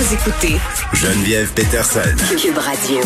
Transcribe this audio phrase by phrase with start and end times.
[0.00, 0.56] Vous écoutez
[0.94, 2.00] Geneviève Peterson.
[2.40, 3.00] Cube Radio.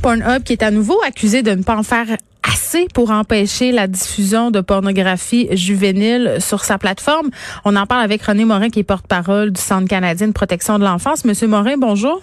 [0.00, 2.06] Pornhub qui est à nouveau accusé de ne pas en faire
[2.44, 7.30] assez pour empêcher la diffusion de pornographie juvénile sur sa plateforme.
[7.64, 10.84] On en parle avec René Morin qui est porte-parole du Centre canadien de protection de
[10.84, 11.24] l'enfance.
[11.24, 12.22] Monsieur Morin, bonjour.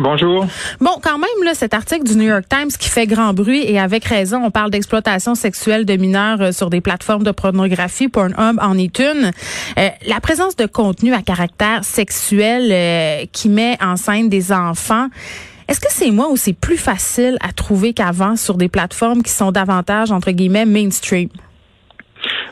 [0.00, 0.46] Bonjour.
[0.80, 3.80] Bon, quand même, là, cet article du New York Times qui fait grand bruit et
[3.80, 8.06] avec raison, on parle d'exploitation sexuelle de mineurs euh, sur des plateformes de pornographie.
[8.06, 9.32] Pornhub en est une.
[9.76, 15.08] Euh, la présence de contenu à caractère sexuel euh, qui met en scène des enfants.
[15.66, 19.32] Est-ce que c'est moi ou c'est plus facile à trouver qu'avant sur des plateformes qui
[19.32, 21.28] sont davantage, entre guillemets, mainstream?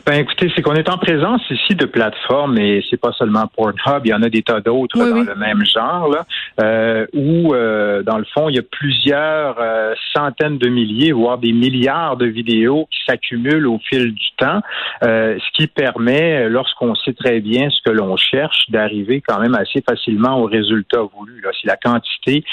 [0.07, 4.05] Ben écoutez, c'est qu'on est en présence ici de plateformes et c'est pas seulement Pornhub,
[4.05, 6.25] il y en a des tas d'autres dans le même genre là,
[6.61, 11.39] euh, où euh, dans le fond il y a plusieurs euh, centaines de milliers, voire
[11.39, 14.61] des milliards de vidéos qui s'accumulent au fil du temps,
[15.01, 19.81] ce qui permet, lorsqu'on sait très bien ce que l'on cherche, d'arriver quand même assez
[19.81, 21.43] facilement au résultat voulu.
[21.61, 22.45] C'est la quantité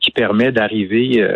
[0.00, 1.26] qui permet d'arriver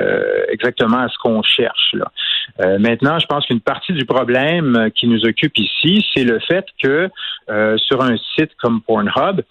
[0.49, 1.95] exactement à ce qu'on cherche.
[1.95, 2.79] Là.
[2.79, 7.09] maintenant, je pense qu'une partie du problème qui nous occupe ici, c'est le fait que
[7.51, 9.43] euh, sur un site comme Pornhub,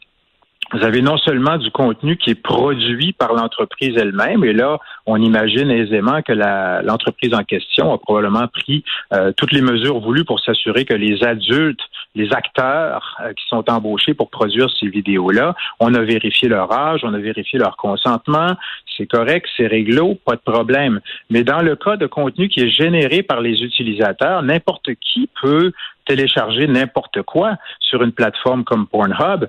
[0.74, 5.22] vous avez non seulement du contenu qui est produit par l'entreprise elle-même, et là, on
[5.22, 10.42] imagine aisément que l'entreprise en question a probablement pris euh, toutes les mesures voulues pour
[10.42, 11.80] s'assurer que les adultes,
[12.16, 17.02] les acteurs euh, qui sont embauchés pour produire ces vidéos-là, on a vérifié leur âge,
[17.04, 18.56] on a vérifié leur consentement,
[18.96, 21.00] c'est correct, c'est réglo, pas de problème.
[21.30, 25.72] Mais dans le cas de contenu qui est généré par les utilisateurs, n'importe qui peut
[26.06, 29.46] télécharger n'importe quoi sur une plateforme comme Pornhub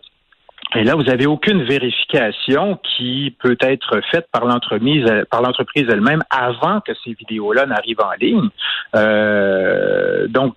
[0.74, 6.22] et là, vous n'avez aucune vérification qui peut être faite par l'entreprise, par l'entreprise elle-même
[6.28, 8.48] avant que ces vidéos-là n'arrivent en ligne.
[8.94, 10.54] Euh, donc,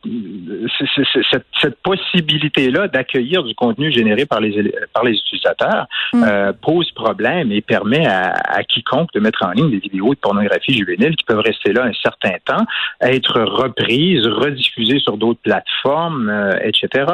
[1.31, 6.23] cette, cette possibilité-là d'accueillir du contenu généré par les par les utilisateurs mm.
[6.23, 10.19] euh, pose problème et permet à, à, quiconque de mettre en ligne des vidéos de
[10.19, 12.65] pornographie juvénile qui peuvent rester là un certain temps,
[13.01, 17.05] être reprises, rediffusées sur d'autres plateformes, euh, etc.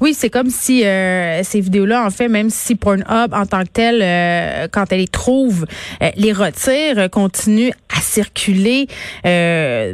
[0.00, 3.70] Oui, c'est comme si euh, ces vidéos-là, en fait, même si Pornhub en tant que
[3.72, 5.66] tel, euh, quand elle les trouve,
[6.02, 8.86] euh, les retire, euh, continue à circuler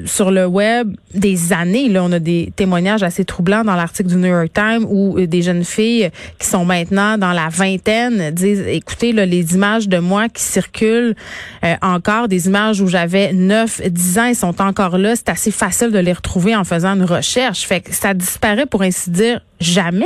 [0.04, 1.88] sur le web des années.
[1.88, 5.40] Là, on a des témoignages assez troublants dans l'article du New York Times où des
[5.40, 10.28] jeunes filles qui sont maintenant dans la vingtaine disent, écoutez, là, les images de moi
[10.28, 11.14] qui circulent
[11.80, 15.16] encore, des images où j'avais 9, 10 ans, elles sont encore là.
[15.16, 17.66] C'est assez facile de les retrouver en faisant une recherche.
[17.66, 20.04] Fait que ça disparaît, pour ainsi dire, jamais.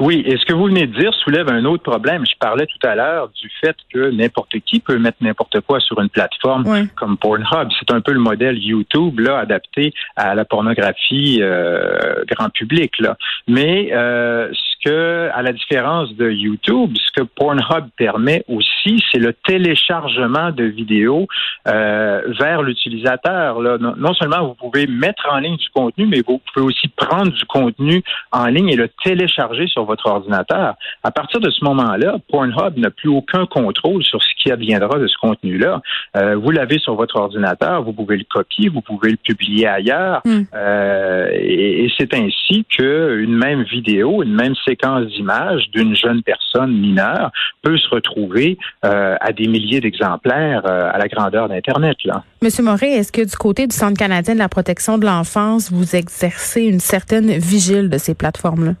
[0.00, 2.24] Oui, et ce que vous venez de dire soulève un autre problème.
[2.26, 6.00] Je parlais tout à l'heure du fait que n'importe qui peut mettre n'importe quoi sur
[6.00, 7.68] une plateforme comme Pornhub.
[7.78, 13.16] C'est un peu le modèle YouTube là adapté à la pornographie euh, grand public là.
[13.46, 14.48] Mais euh,
[14.84, 20.64] que, à la différence de YouTube, ce que Pornhub permet aussi, c'est le téléchargement de
[20.64, 21.26] vidéos
[21.68, 23.60] euh, vers l'utilisateur.
[23.60, 27.44] Non, seulement vous pouvez mettre en ligne du contenu, mais vous pouvez aussi prendre du
[27.46, 28.02] contenu
[28.32, 30.74] en ligne et le télécharger sur votre ordinateur.
[31.02, 35.06] À partir de ce moment-là, Pornhub n'a plus aucun contrôle sur ce qui adviendra de
[35.06, 35.80] ce contenu-là.
[36.16, 40.20] Euh, vous l'avez sur votre ordinateur, vous pouvez le copier, vous pouvez le publier ailleurs,
[40.24, 40.42] hmm.
[40.54, 46.22] euh, et, et c'est ainsi qu'une même vidéo, une même séquence séquence d'images d'une jeune
[46.22, 47.30] personne mineure
[47.62, 51.96] peut se retrouver euh, à des milliers d'exemplaires euh, à la grandeur d'Internet.
[52.04, 52.22] Là.
[52.42, 55.96] Monsieur Moret, est-ce que du côté du Centre canadien de la protection de l'enfance, vous
[55.96, 58.72] exercez une certaine vigile de ces plateformes-là?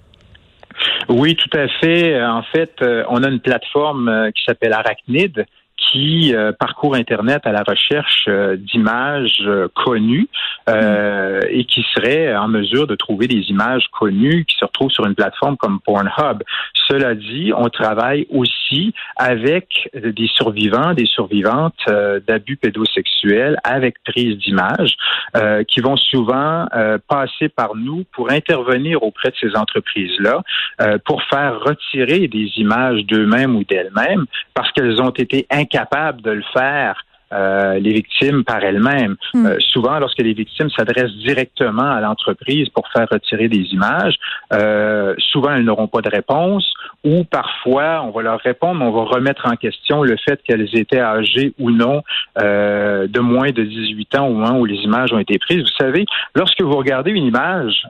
[1.08, 2.22] Oui, tout à fait.
[2.22, 5.44] En fait, euh, on a une plateforme qui s'appelle Arachnid
[5.90, 10.28] qui euh, parcourt Internet à la recherche euh, d'images euh, connues
[10.66, 15.14] et qui serait en mesure de trouver des images connues qui se retrouvent sur une
[15.14, 16.42] plateforme comme Pornhub.
[16.88, 21.78] Cela dit, on travaille aussi avec des survivants, des survivantes
[22.26, 24.96] d'abus pédosexuels avec prise d'images
[25.68, 26.66] qui vont souvent
[27.08, 30.42] passer par nous pour intervenir auprès de ces entreprises-là
[31.04, 35.73] pour faire retirer des images d'eux-mêmes ou d'elles-mêmes parce qu'elles ont été incapables
[36.22, 39.16] de le faire euh, les victimes par elles-mêmes.
[39.32, 39.46] Hmm.
[39.46, 44.14] Euh, souvent, lorsque les victimes s'adressent directement à l'entreprise pour faire retirer des images,
[44.52, 46.72] euh, souvent elles n'auront pas de réponse
[47.02, 50.68] ou parfois on va leur répondre, mais on va remettre en question le fait qu'elles
[50.76, 52.02] étaient âgées ou non
[52.36, 55.62] de moins de 18 ans au moment où les images ont été prises.
[55.62, 56.04] Vous savez,
[56.34, 57.82] lorsque vous regardez une image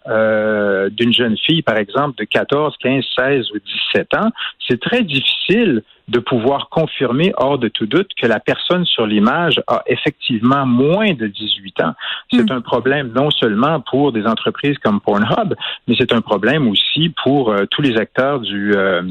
[0.91, 3.59] d'une jeune fille, par exemple, de 14, 15, 16 ou
[3.95, 4.31] 17 ans,
[4.69, 9.63] c'est très difficile de pouvoir confirmer hors de tout doute que la personne sur l'image
[9.67, 11.95] a effectivement moins de 18 ans.
[12.33, 12.53] C'est hmm.
[12.53, 15.55] un problème non seulement pour des entreprises comme Pornhub,
[15.89, 19.03] mais c'est un problème aussi pour euh, tous les acteurs du euh,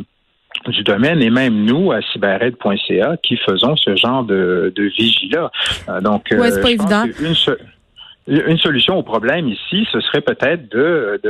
[0.68, 5.52] du domaine et même nous à cyberred.ca qui faisons ce genre de, de vigie-là.
[5.90, 7.06] Euh, donc, c'est pas évident.
[7.20, 7.36] Une
[8.58, 11.22] solution au problème ici, ce serait peut-être de,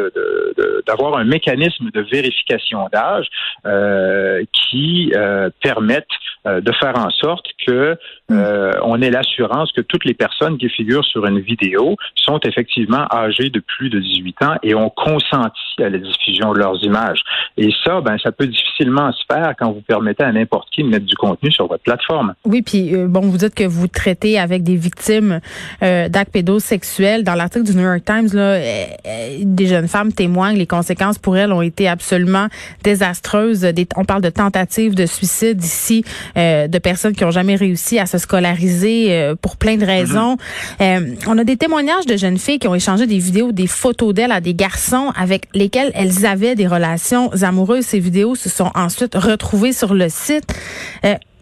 [0.88, 3.28] d'avoir un mécanisme de vérification d'âge
[3.66, 6.08] euh, qui euh, permette
[6.46, 7.98] euh, de faire en sorte que.
[8.32, 13.06] Euh, on ait l'assurance que toutes les personnes qui figurent sur une vidéo sont effectivement
[13.12, 17.20] âgées de plus de 18 ans et ont consenti à la diffusion de leurs images.
[17.58, 20.90] Et ça, ben, ça peut difficilement se faire quand vous permettez à n'importe qui de
[20.90, 22.34] mettre du contenu sur votre plateforme.
[22.46, 25.40] Oui, puis bon, vous dites que vous traitez avec des victimes
[25.82, 30.58] d'actes pédosexuels dans l'article du New York Times, là, euh, euh, des jeunes femmes témoignent,
[30.58, 32.48] les conséquences pour elles ont été absolument
[32.84, 33.68] désastreuses.
[33.96, 36.04] on parle de tentatives de suicide ici,
[36.38, 40.38] euh, de personnes qui ont jamais réussi à se scolariser pour plein de raisons.
[40.80, 44.32] on a des témoignages de jeunes filles qui ont échangé des vidéos, des photos d'elles
[44.32, 47.86] à des garçons avec lesquels elles avaient des relations amoureuses.
[47.86, 50.54] Ces vidéos se sont ensuite retrouvées sur le site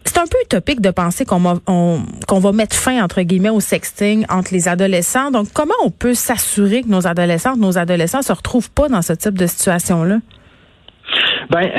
[0.04, 4.26] c'est un peu utopique de penser qu'on va, va mettre fin, entre guillemets, au sexting
[4.28, 5.30] entre les adolescents.
[5.30, 9.12] Donc, comment on peut s'assurer que nos adolescents, nos adolescents se retrouvent pas dans ce
[9.12, 10.18] type de situation-là?
[11.50, 11.70] Ben,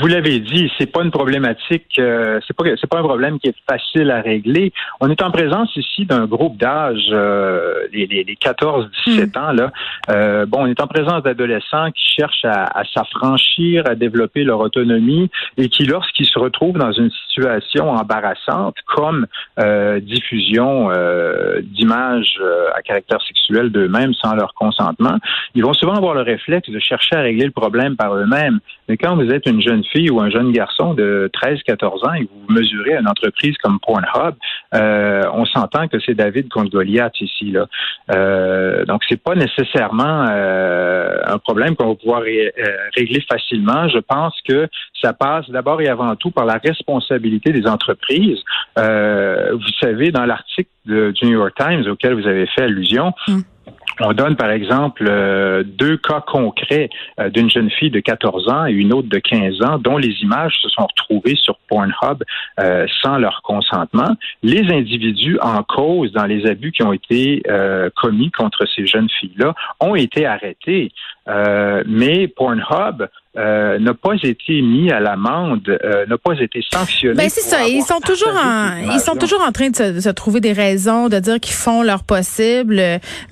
[0.00, 3.48] vous l'avez dit, c'est pas une problématique, euh, c'est pas c'est pas un problème qui
[3.48, 4.72] est facile à régler.
[5.00, 9.38] On est en présence ici d'un groupe d'âge, euh, les, les, 14-17 hmm.
[9.38, 9.72] ans là.
[10.10, 14.60] Euh, bon, on est en présence d'adolescents qui cherchent à, à s'affranchir, à développer leur
[14.60, 19.26] autonomie et qui, lorsqu'ils se retrouvent dans une situation embarrassante, comme
[19.58, 20.90] euh, diffusion
[21.62, 22.40] d'images
[22.74, 25.16] à caractère sexuel d'eux-mêmes sans leur consentement,
[25.54, 28.60] ils vont souvent avoir le réflexe de chercher à régler le problème par eux-mêmes.
[28.88, 32.26] Mais quand vous êtes une jeune fille ou un jeune garçon de 13-14 ans et
[32.26, 34.34] que vous mesurez une entreprise comme Pornhub,
[34.74, 37.50] euh, on s'entend que c'est David contre Goliath ici.
[37.50, 37.66] Là.
[38.12, 42.50] Euh, donc, c'est pas nécessairement euh, un problème qu'on va pouvoir euh,
[42.96, 43.88] régler facilement.
[43.88, 44.68] Je pense que
[45.00, 48.42] ça passe d'abord et avant tout par la responsabilité des entreprises.
[48.76, 53.40] vous savez, dans l'article du New York Times auquel vous avez fait allusion, mm.
[54.00, 58.66] On donne par exemple euh, deux cas concrets euh, d'une jeune fille de 14 ans
[58.66, 62.24] et une autre de 15 ans dont les images se sont retrouvées sur Pornhub
[62.60, 64.16] euh, sans leur consentement.
[64.42, 67.42] Les individus en cause dans les abus qui ont été
[67.96, 70.90] commis contre ces jeunes filles-là ont été arrêtés.
[71.86, 77.16] mais Pornhub euh, n'a pas été mis à l'amende, euh, n'a pas été sanctionné.
[77.16, 77.66] Ben c'est ça.
[77.66, 81.18] Ils sont toujours en, ils sont toujours en train de se, trouver des raisons, de
[81.18, 82.80] dire qu'ils font leur possible,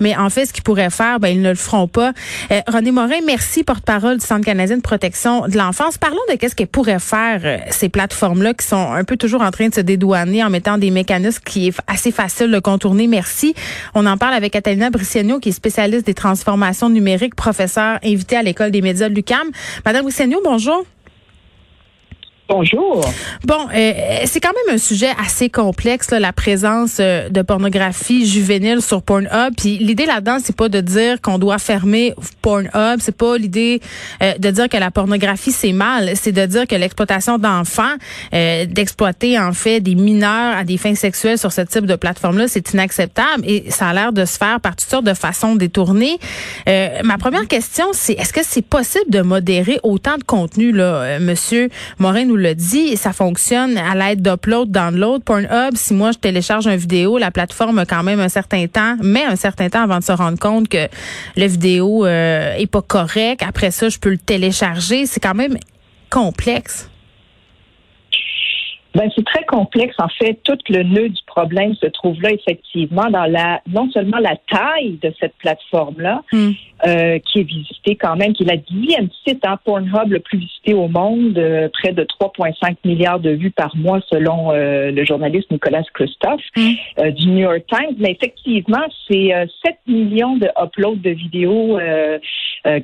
[0.01, 2.11] mais en fait, ce qu'ils pourraient faire, ben ils ne le feront pas.
[2.51, 5.97] Euh, René Morin, merci, porte-parole du Centre canadien de protection de l'enfance.
[5.97, 9.69] Parlons de qu'est-ce qu'elles pourraient faire ces plateformes-là qui sont un peu toujours en train
[9.69, 13.07] de se dédouaner en mettant des mécanismes qui est assez facile de contourner.
[13.07, 13.53] Merci.
[13.95, 18.43] On en parle avec Catalina Briciano, qui est spécialiste des transformations numériques, professeur invité à
[18.43, 19.47] l'école des médias de l'UCAM.
[19.93, 20.85] Madame Rousseau, bonjour.
[22.49, 23.01] Bonjour.
[23.45, 23.93] Bon, euh,
[24.25, 29.53] c'est quand même un sujet assez complexe, la présence euh, de pornographie juvénile sur Pornhub.
[29.55, 32.99] Puis l'idée là-dedans, c'est pas de dire qu'on doit fermer Pornhub.
[32.99, 33.79] C'est pas l'idée
[34.21, 36.11] euh, de dire que la pornographie c'est mal.
[36.15, 37.95] C'est de dire que l'exploitation d'enfants,
[38.31, 42.73] d'exploiter en fait des mineurs à des fins sexuelles sur ce type de plateforme-là, c'est
[42.73, 46.17] inacceptable et ça a l'air de se faire par toutes sortes de façons détournées.
[46.67, 51.69] ma première question, c'est est-ce que c'est possible de modérer autant de contenu là, Monsieur
[51.99, 52.32] Morin?
[52.33, 55.23] Nous l'a dit, ça fonctionne à l'aide d'upload, download.
[55.23, 58.95] Pornhub, si moi je télécharge une vidéo, la plateforme a quand même un certain temps,
[59.03, 60.87] met un certain temps avant de se rendre compte que
[61.35, 63.43] la vidéo euh, est pas correcte.
[63.47, 65.05] Après ça, je peux le télécharger.
[65.05, 65.57] C'est quand même
[66.09, 66.89] complexe.
[68.95, 69.95] Ben, c'est très complexe.
[69.99, 74.19] En fait, tout le nœud du problème se trouve là, effectivement, dans la non seulement
[74.19, 76.51] la taille de cette plateforme-là, hmm.
[76.85, 80.37] euh, qui est visitée quand même, qui est la dixième site hein, Pornhub le plus
[80.37, 85.05] visité au monde, euh, près de 3,5 milliards de vues par mois selon euh, le
[85.05, 87.09] journaliste Nicolas Christophe hmm.
[87.11, 87.95] du New York Times.
[87.97, 89.31] Mais effectivement, c'est
[89.65, 91.79] 7 millions de uploads de vidéos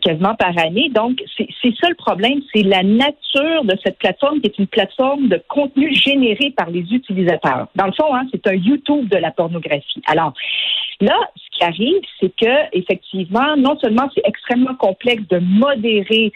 [0.02, 0.90] quasiment par année.
[0.94, 5.28] Donc, c'est ça le problème, c'est la nature de cette plateforme qui est une plateforme
[5.28, 7.68] de contenu généré par les utilisateurs.
[7.76, 10.02] Dans le fond, hein, c'est c'est un YouTube de la pornographie.
[10.06, 10.34] Alors,
[11.02, 16.32] là, ce qui arrive, c'est que, effectivement, non seulement c'est extrêmement complexe de modérer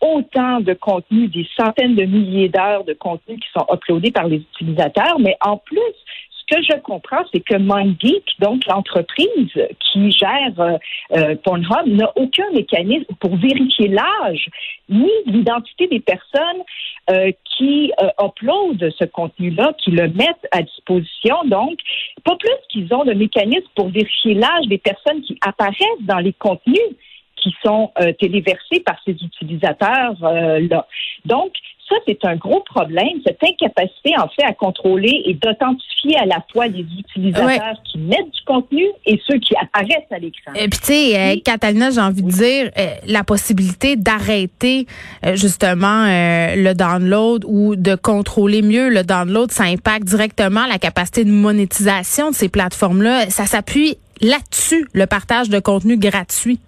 [0.00, 4.36] autant de contenu, des centaines de milliers d'heures de contenu qui sont uploadés par les
[4.36, 5.80] utilisateurs, mais en plus,
[6.48, 10.78] ce que je comprends, c'est que MindGeek, donc l'entreprise qui gère euh,
[11.16, 14.48] euh, Pornhub, n'a aucun mécanisme pour vérifier l'âge
[14.88, 16.62] ni l'identité des personnes
[17.10, 21.36] euh, qui uploadent ce contenu-là, qui le mettent à disposition.
[21.46, 21.78] Donc,
[22.24, 26.32] pas plus qu'ils ont le mécanisme pour vérifier l'âge des personnes qui apparaissent dans les
[26.32, 26.78] contenus
[27.42, 30.86] qui sont téléversés par ces utilisateurs-là.
[31.24, 31.52] Donc,
[31.88, 36.44] ça, c'est un gros problème, cette incapacité, en fait, à contrôler et d'authentifier à la
[36.52, 40.52] fois les utilisateurs qui mettent du contenu et ceux qui apparaissent à l'écran.
[40.54, 44.86] Et puis, tu sais, euh, Catalina, j'ai envie de dire, euh, la possibilité d'arrêter,
[45.24, 51.24] euh, justement, le download ou de contrôler mieux le download, ça impacte directement la capacité
[51.24, 53.30] de monétisation de ces plateformes-là.
[53.30, 56.60] Ça s'appuie là-dessus, le partage de contenu gratuit.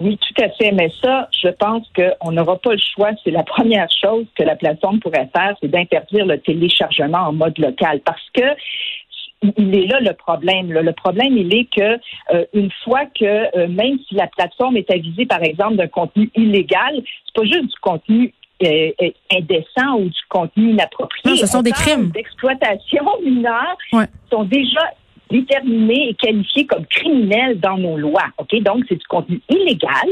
[0.00, 0.72] Oui, tout à fait.
[0.72, 3.10] Mais ça, je pense qu'on n'aura pas le choix.
[3.24, 7.58] C'est la première chose que la plateforme pourrait faire, c'est d'interdire le téléchargement en mode
[7.58, 8.00] local.
[8.04, 8.42] Parce que
[9.56, 10.72] il est là le problème.
[10.72, 11.98] Le problème, il est que
[12.34, 16.30] euh, une fois que euh, même si la plateforme est avisée, par exemple, d'un contenu
[16.34, 18.90] illégal, c'est pas juste du contenu euh,
[19.30, 21.30] indécent ou du contenu inapproprié.
[21.30, 23.76] Non, ce sont des crimes d'exploitation mineure
[24.30, 24.80] sont déjà
[25.30, 28.26] déterminés et qualifiés comme criminels dans nos lois.
[28.38, 30.08] Ok, donc c'est du contenu illégal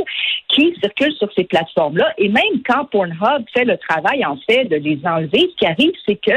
[0.49, 2.13] qui circule sur ces plateformes-là.
[2.19, 5.93] Et même quand Pornhub fait le travail en fait de les enlever, ce qui arrive,
[6.07, 6.33] c'est que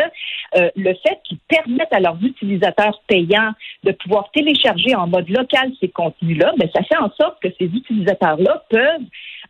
[0.57, 3.51] euh, le fait qu'ils permettent à leurs utilisateurs payants
[3.83, 7.65] de pouvoir télécharger en mode local ces contenus-là, ben ça fait en sorte que ces
[7.65, 9.01] utilisateurs-là peuvent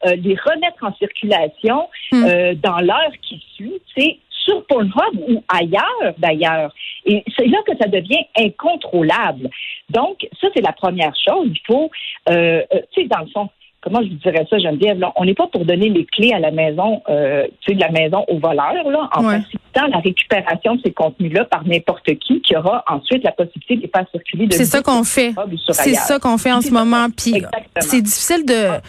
[0.06, 2.24] euh, les remettre en circulation hmm.
[2.24, 3.82] euh, dans l'heure qui suit.
[3.96, 6.74] C'est sur Pornhub ou ailleurs d'ailleurs.
[7.06, 9.50] Et c'est là que ça devient incontrôlable.
[9.90, 11.48] Donc, ça, c'est la première chose.
[11.50, 11.90] Il faut,
[12.30, 13.50] euh, euh, tu sais, dans le fond,
[13.82, 16.40] comment je vous dirais ça, Geneviève, là, on n'est pas pour donner les clés à
[16.40, 20.76] la maison, euh, tu sais, de la maison aux voleurs, là, en facilitant la récupération
[20.76, 24.48] de ces contenus-là par n'importe qui, qui aura ensuite la possibilité de les faire circuler.
[24.52, 25.34] C'est ça qu'on fait.
[25.72, 27.08] C'est ça qu'on fait en ce moment.
[27.16, 27.42] Puis
[27.80, 28.80] c'est difficile de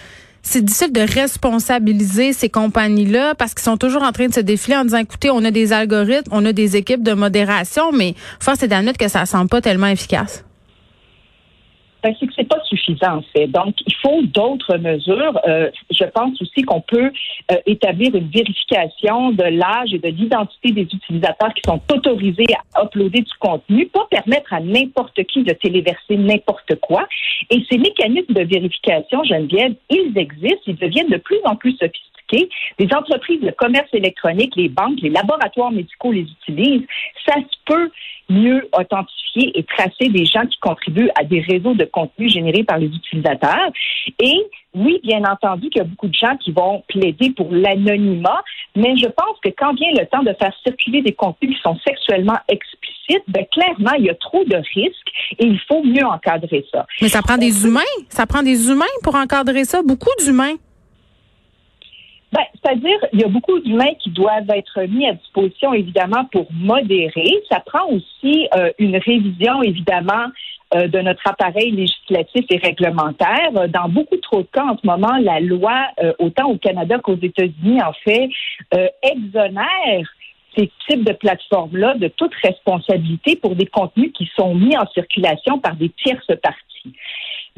[0.50, 4.76] c'est difficile de responsabiliser ces compagnies-là parce qu'ils sont toujours en train de se défiler
[4.76, 8.62] en disant, écoutez, on a des algorithmes, on a des équipes de modération, mais force
[8.62, 10.44] est d'admettre que ça ne semble pas tellement efficace.
[12.02, 13.48] Ben, c'est que c'est pas suffisant en fait.
[13.48, 15.38] Donc, il faut d'autres mesures.
[15.46, 17.10] Euh, je pense aussi qu'on peut
[17.50, 22.84] euh, établir une vérification de l'âge et de l'identité des utilisateurs qui sont autorisés à
[22.84, 27.06] uploader du contenu, pas permettre à n'importe qui de téléverser n'importe quoi.
[27.50, 32.17] Et ces mécanismes de vérification, Geneviève, ils existent, ils deviennent de plus en plus sophistiqués.
[32.32, 36.86] Les entreprises de commerce électronique, les banques, les laboratoires médicaux les utilisent.
[37.26, 37.90] Ça se peut
[38.28, 42.78] mieux authentifier et tracer des gens qui contribuent à des réseaux de contenu générés par
[42.78, 43.70] les utilisateurs.
[44.18, 44.36] Et
[44.74, 48.42] oui, bien entendu qu'il y a beaucoup de gens qui vont plaider pour l'anonymat,
[48.76, 51.76] mais je pense que quand vient le temps de faire circuler des contenus qui sont
[51.86, 55.08] sexuellement explicites, ben clairement, il y a trop de risques
[55.38, 56.86] et il faut mieux encadrer ça.
[57.00, 60.54] Mais ça prend des humains, ça prend des humains pour encadrer ça, beaucoup d'humains.
[62.32, 66.46] Ben, c'est-à-dire, il y a beaucoup d'humains qui doivent être mis à disposition, évidemment, pour
[66.52, 67.42] modérer.
[67.50, 70.26] Ça prend aussi euh, une révision, évidemment,
[70.74, 73.68] euh, de notre appareil législatif et réglementaire.
[73.68, 77.16] Dans beaucoup trop de cas, en ce moment, la loi, euh, autant au Canada qu'aux
[77.16, 78.28] États-Unis, en fait,
[79.02, 80.06] exonère
[80.56, 85.58] ces types de plateformes-là de toute responsabilité pour des contenus qui sont mis en circulation
[85.58, 86.92] par des tierces parties.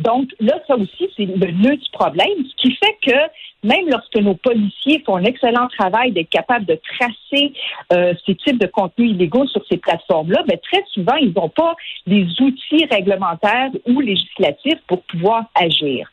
[0.00, 3.16] Donc là, ça aussi, c'est le nœud du problème, ce qui fait que
[3.62, 7.52] même lorsque nos policiers font un excellent travail d'être capables de tracer
[7.92, 11.74] euh, ces types de contenus illégaux sur ces plateformes-là, ben, très souvent, ils n'ont pas
[12.06, 16.08] les outils réglementaires ou législatifs pour pouvoir agir.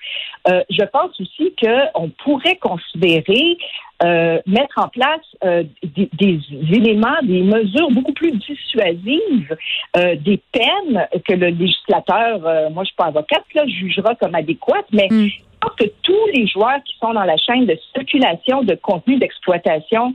[0.50, 3.58] Euh, je pense aussi qu'on pourrait considérer
[4.04, 6.40] euh, mettre en place euh, des, des,
[6.72, 9.58] éléments, des mesures beaucoup plus dissuasives,
[9.96, 12.40] euh, des peines que le législateur,
[12.72, 15.28] moi je suis pas avocate, là, jugera comme adéquates, mais mm.
[15.28, 19.18] je pense que tous les joueurs qui sont dans la chaîne de circulation de contenu
[19.18, 20.14] d'exploitation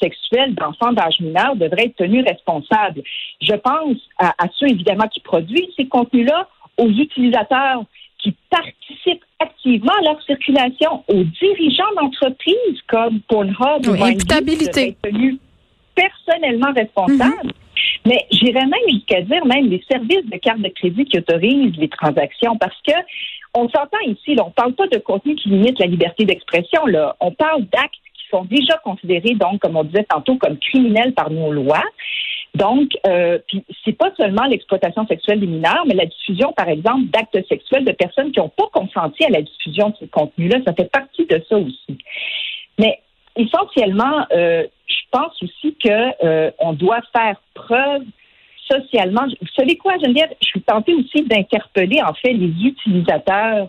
[0.00, 3.02] sexuelle d'enfants d'âge mineur devraient être tenus responsables.
[3.40, 7.84] Je pense à, à ceux évidemment qui produisent ces contenus-là, aux utilisateurs
[8.18, 14.96] qui participent activement à leur circulation, aux dirigeants d'entreprises comme Pornhub ou imputabilité.
[15.02, 15.38] tenus
[15.94, 17.46] personnellement responsables.
[17.46, 17.52] Mhm.
[18.06, 21.88] Mais j'irais même jusqu'à dire même les services de carte de crédit qui autorisent les
[21.88, 22.94] transactions parce que
[23.54, 27.16] on s'entend ici, là, on parle pas de contenu qui limite la liberté d'expression, là.
[27.20, 31.30] On parle d'actes qui sont déjà considérés, donc, comme on disait tantôt, comme criminels par
[31.30, 31.84] nos lois.
[32.54, 37.06] Donc, euh, puis c'est pas seulement l'exploitation sexuelle des mineurs, mais la diffusion, par exemple,
[37.06, 40.72] d'actes sexuels de personnes qui n'ont pas consenti à la diffusion de ces contenus-là, ça
[40.72, 41.98] fait partie de ça aussi.
[42.78, 43.00] Mais
[43.36, 48.02] essentiellement, euh, je pense aussi que euh, on doit faire preuve
[48.70, 49.26] socialement.
[49.40, 50.30] Vous savez quoi, Geneviève?
[50.42, 53.68] Je suis tentée aussi d'interpeller, en fait, les utilisateurs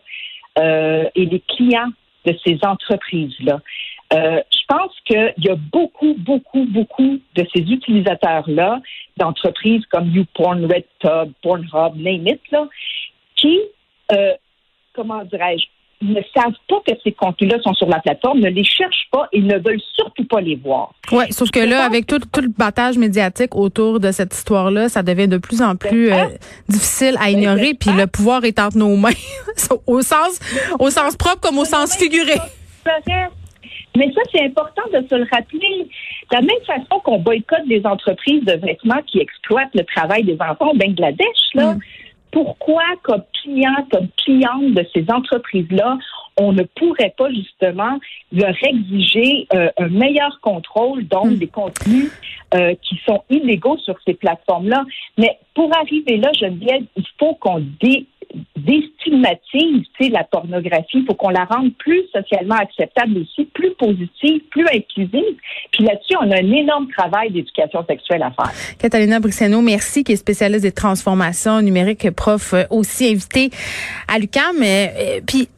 [0.58, 1.90] euh, et les clients
[2.26, 3.60] de ces entreprises-là.
[4.12, 8.80] Euh, pense qu'il y a beaucoup, beaucoup, beaucoup de ces utilisateurs-là,
[9.18, 12.68] d'entreprises comme YouPorn, RedTub, Pornhub, name it, là,
[13.36, 13.60] qui,
[14.12, 14.34] euh,
[14.94, 15.66] comment dirais-je,
[16.02, 19.42] ne savent pas que ces contenus-là sont sur la plateforme, ne les cherchent pas et
[19.42, 20.94] ne veulent surtout pas les voir.
[21.12, 25.04] Oui, sauf que là, avec tout, tout, le battage médiatique autour de cette histoire-là, ça
[25.04, 26.26] devient de plus en plus euh,
[26.70, 29.10] difficile à ignorer, puis le pouvoir est entre nos mains,
[29.88, 30.40] au sens,
[30.80, 32.36] au sens propre comme au sens figuré.
[34.00, 35.88] Mais ça, c'est important de se le rappeler.
[36.32, 40.38] De la même façon qu'on boycotte les entreprises de vêtements qui exploitent le travail des
[40.40, 41.80] enfants au Bangladesh, là, mm.
[42.32, 45.98] pourquoi, comme client, comme cliente de ces entreprises-là,
[46.38, 48.00] on ne pourrait pas justement
[48.32, 51.36] leur exiger euh, un meilleur contrôle donc mm.
[51.36, 52.10] des contenus
[52.54, 54.86] euh, qui sont illégaux sur ces plateformes-là?
[55.18, 58.08] Mais pour arriver là, Geneviève, il faut qu'on dé
[58.56, 61.04] déstigmatise la pornographie.
[61.06, 65.36] Faut qu'on la rende plus socialement acceptable aussi, plus positive, plus inclusive.
[65.72, 68.52] Puis là-dessus, on a un énorme travail d'éducation sexuelle à faire.
[68.80, 73.50] Catalina Briceno, merci, qui est spécialiste des transformations numériques, prof euh, aussi invité
[74.08, 74.56] à l'UQAM.
[74.62, 75.50] Euh, puis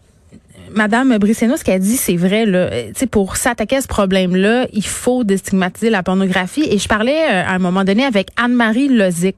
[0.73, 2.45] Madame Brisseno, ce qu'elle dit, c'est vrai.
[2.45, 2.69] Là.
[3.11, 6.63] pour s'attaquer à ce problème-là, il faut déstigmatiser la pornographie.
[6.69, 9.35] Et je parlais euh, à un moment donné avec Anne-Marie Lozic,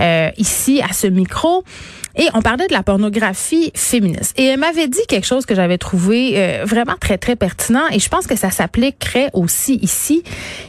[0.00, 1.64] euh, ici à ce micro.
[2.16, 4.34] Et on parlait de la pornographie féministe.
[4.38, 7.86] Et elle m'avait dit quelque chose que j'avais trouvé euh, vraiment très, très pertinent.
[7.92, 10.22] Et je pense que ça s'appliquerait aussi ici.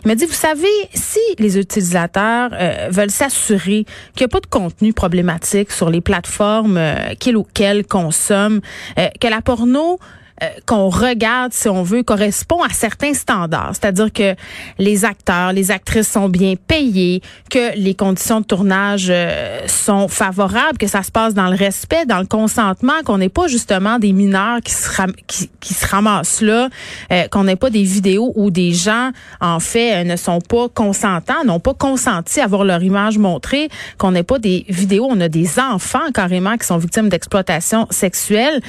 [0.04, 2.52] Il m'a dit, vous savez, si les utilisateurs
[2.90, 6.80] veulent s'assurer qu'il n'y a pas de contenu problématique sur les plateformes
[7.20, 8.62] qu'ils ou qu'elles consomment,
[8.96, 10.00] que la porno
[10.44, 13.74] euh, qu'on regarde, si on veut, correspond à certains standards.
[13.74, 14.34] C'est-à-dire que
[14.80, 20.80] les acteurs, les actrices sont bien payés, que les conditions de tournage euh, sont favorables,
[20.80, 24.14] que ça se passe dans le respect, dans le consentement, qu'on n'est pas justement des
[24.14, 26.70] mineurs qui se, ramassent là,
[27.12, 31.44] euh, qu'on n'ait pas des vidéos où des gens, en fait, ne sont pas consentants,
[31.46, 35.30] n'ont pas consenti à voir leur image montrée, qu'on n'ait pas des vidéos, on a
[35.30, 38.60] des enfants carrément qui sont victimes d'exploitation sexuelle.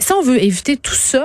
[0.00, 1.19] si on veut éviter tout ça,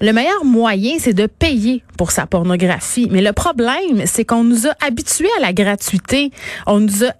[0.00, 3.08] le meilleur moyen, c'est de payer pour sa pornographie.
[3.10, 6.30] Mais le problème, c'est qu'on nous a habitués à la gratuité.
[6.66, 7.12] On nous a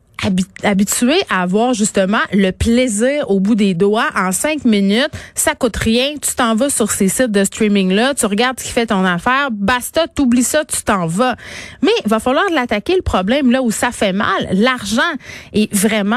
[0.63, 5.11] habitué à avoir justement le plaisir au bout des doigts en cinq minutes.
[5.35, 6.15] Ça coûte rien.
[6.21, 9.49] Tu t'en vas sur ces sites de streaming-là, tu regardes ce qui fait ton affaire.
[9.53, 11.37] Basta, t'oublies ça, tu t'en vas.
[11.83, 15.03] Mais il va falloir l'attaquer le problème là où ça fait mal, l'argent.
[15.53, 16.17] Et vraiment,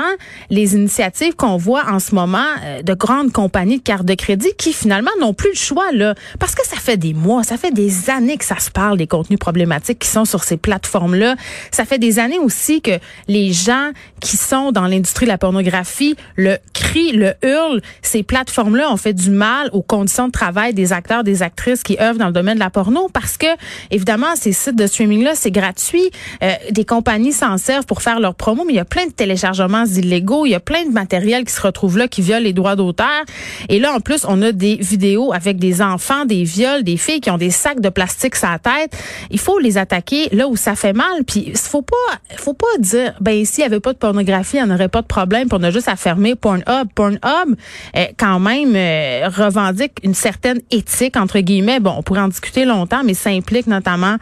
[0.49, 4.51] les initiatives qu'on voit en ce moment euh, de grandes compagnies de cartes de crédit
[4.57, 6.15] qui finalement n'ont plus le choix là.
[6.39, 9.07] Parce que ça fait des mois, ça fait des années que ça se parle des
[9.07, 11.35] contenus problématiques qui sont sur ces plateformes-là.
[11.71, 16.15] Ça fait des années aussi que les gens qui sont dans l'industrie de la pornographie
[16.35, 17.81] le crient, le hurlent.
[18.01, 21.97] Ces plateformes-là ont fait du mal aux conditions de travail des acteurs, des actrices qui
[21.99, 23.47] œuvrent dans le domaine de la porno parce que,
[23.91, 26.09] évidemment, ces sites de streaming-là, c'est gratuit.
[26.43, 29.11] Euh, des compagnies s'en servent pour faire leur promo, mais il y a plein de
[29.11, 30.45] téléchargements illégaux.
[30.45, 33.23] Il y a plein de matériel qui se retrouve là, qui viole les droits d'auteur.
[33.69, 37.21] Et là, en plus, on a des vidéos avec des enfants, des viols, des filles
[37.21, 38.95] qui ont des sacs de plastique sur la tête.
[39.31, 41.23] Il faut les attaquer là où ça fait mal.
[41.25, 41.95] Puis, faut pas,
[42.37, 45.07] faut pas dire, ben ici, il pas de pornographie, il n'y en aurait pas de
[45.07, 46.87] problème, pour on a juste à fermer Pornhub.
[46.95, 47.21] Pornhub,
[47.95, 51.79] euh, quand même, euh, revendique une certaine éthique, entre guillemets.
[51.79, 54.17] Bon, on pourrait en discuter longtemps, mais ça implique notamment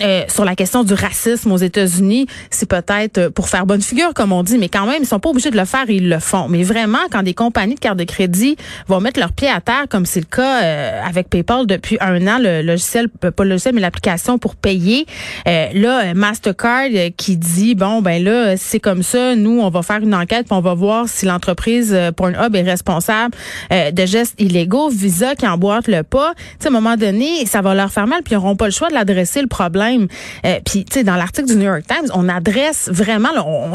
[0.00, 4.14] euh, sur la question du racisme aux États-Unis, c'est peut-être euh, pour faire bonne figure,
[4.14, 6.20] comme on dit, mais quand même, ils sont pas obligés de le faire ils le
[6.20, 6.48] font.
[6.48, 9.86] Mais vraiment, quand des compagnies de cartes de crédit vont mettre leurs pieds à terre,
[9.88, 13.74] comme c'est le cas euh, avec PayPal depuis un an, le logiciel, pas le logiciel,
[13.74, 15.06] mais l'application pour payer,
[15.46, 20.14] là, Mastercard qui dit, bon, ben là, c'est comme ça, nous, on va faire une
[20.14, 23.34] enquête, puis on va voir si l'entreprise Pornhub est responsable
[23.70, 24.88] de gestes illégaux.
[24.88, 28.06] Visa qui emboîte le pas, tu sais, à un moment donné, ça va leur faire
[28.06, 31.04] mal, puis ils n'auront pas le choix de l'adresser le problème euh, puis, tu sais,
[31.04, 33.74] dans l'article du New York Times, on adresse vraiment, on,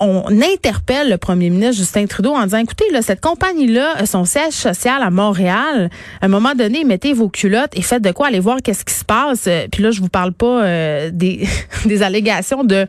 [0.00, 4.52] on, interpelle le premier ministre Justin Trudeau en disant, écoutez, là, cette compagnie-là, son siège
[4.52, 8.40] social à Montréal, à un moment donné, mettez vos culottes et faites de quoi aller
[8.40, 9.44] voir qu'est-ce qui se passe.
[9.46, 11.46] Euh, puis là, je vous parle pas euh, des,
[11.84, 12.86] des allégations de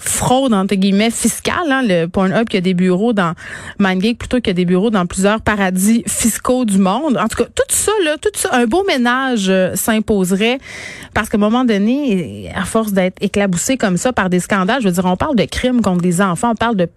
[0.00, 1.70] fraude entre guillemets fiscale.
[1.70, 3.34] Hein, le Pornhub qui a des bureaux dans
[3.78, 7.16] MindGeek plutôt qu'il y a des bureaux dans plusieurs paradis fiscaux du monde.
[7.16, 10.58] En tout cas, tout ça, là, tout ça, un beau ménage euh, s'imposerait
[11.14, 14.88] parce qu'à un moment donné, à force d'être éclaboussé comme ça par des scandales, je
[14.88, 16.88] veux dire, on parle de crimes contre des enfants, on parle de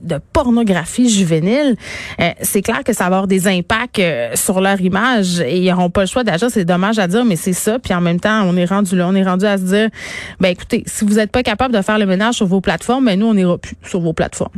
[0.00, 1.76] de pornographie juvénile,
[2.20, 5.70] euh, c'est clair que ça va avoir des impacts euh, sur leur image et ils
[5.70, 6.48] n'auront pas le choix d'agir.
[6.50, 7.78] C'est dommage à dire, mais c'est ça.
[7.78, 9.88] Puis en même temps, on est rendu là, on est rendu à se dire,
[10.40, 13.18] ben écoutez, si vous n'êtes pas capable de faire le ménage sur vos plateformes, ben
[13.18, 14.54] nous on n'ira plus sur vos plateformes.